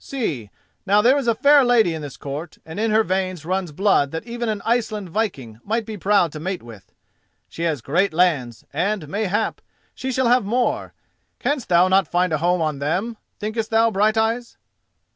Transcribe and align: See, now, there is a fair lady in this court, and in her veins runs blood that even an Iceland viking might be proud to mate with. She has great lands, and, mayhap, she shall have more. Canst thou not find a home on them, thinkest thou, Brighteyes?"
See, 0.03 0.49
now, 0.83 1.03
there 1.03 1.19
is 1.19 1.27
a 1.27 1.35
fair 1.35 1.63
lady 1.63 1.93
in 1.93 2.01
this 2.01 2.17
court, 2.17 2.57
and 2.65 2.79
in 2.79 2.89
her 2.89 3.03
veins 3.03 3.45
runs 3.45 3.71
blood 3.71 4.09
that 4.09 4.25
even 4.25 4.49
an 4.49 4.63
Iceland 4.65 5.09
viking 5.09 5.59
might 5.63 5.85
be 5.85 5.95
proud 5.95 6.31
to 6.31 6.39
mate 6.39 6.63
with. 6.63 6.91
She 7.49 7.61
has 7.69 7.81
great 7.83 8.11
lands, 8.11 8.65
and, 8.73 9.07
mayhap, 9.07 9.61
she 9.93 10.11
shall 10.11 10.27
have 10.29 10.43
more. 10.43 10.95
Canst 11.37 11.69
thou 11.69 11.87
not 11.87 12.07
find 12.07 12.33
a 12.33 12.39
home 12.39 12.63
on 12.63 12.79
them, 12.79 13.15
thinkest 13.37 13.69
thou, 13.69 13.91
Brighteyes?" 13.91 14.57